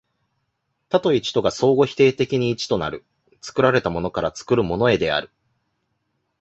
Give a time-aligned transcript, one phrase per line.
[0.89, 3.05] 多と一とが相互否定的に一となる、
[3.39, 5.29] 作られたものから作るものへである。